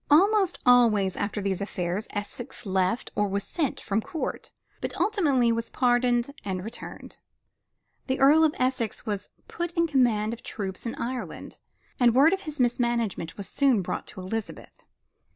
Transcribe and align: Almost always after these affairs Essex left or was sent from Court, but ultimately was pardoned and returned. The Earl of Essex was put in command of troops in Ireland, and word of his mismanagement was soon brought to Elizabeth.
Almost 0.09 0.57
always 0.65 1.15
after 1.15 1.41
these 1.41 1.61
affairs 1.61 2.07
Essex 2.09 2.65
left 2.65 3.11
or 3.13 3.27
was 3.27 3.43
sent 3.43 3.79
from 3.79 4.01
Court, 4.01 4.51
but 4.81 4.99
ultimately 4.99 5.51
was 5.51 5.69
pardoned 5.69 6.33
and 6.43 6.63
returned. 6.63 7.19
The 8.07 8.19
Earl 8.19 8.43
of 8.43 8.55
Essex 8.57 9.05
was 9.05 9.29
put 9.47 9.73
in 9.73 9.85
command 9.85 10.33
of 10.33 10.41
troops 10.41 10.87
in 10.87 10.95
Ireland, 10.95 11.59
and 11.99 12.15
word 12.15 12.33
of 12.33 12.41
his 12.49 12.59
mismanagement 12.59 13.37
was 13.37 13.47
soon 13.47 13.83
brought 13.83 14.07
to 14.07 14.21
Elizabeth. 14.21 14.73